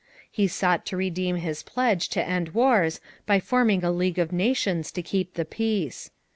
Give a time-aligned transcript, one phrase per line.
[0.31, 4.91] He sought to redeem his pledge to end wars by forming a League of Nations
[4.93, 6.09] to keep the peace.